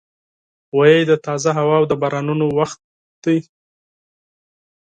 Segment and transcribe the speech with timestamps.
[0.73, 2.79] غویی د تازه هوا او بارانونو وخت
[3.23, 3.37] دی.